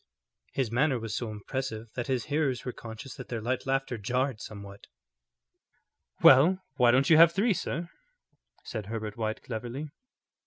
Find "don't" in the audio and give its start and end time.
6.89-7.11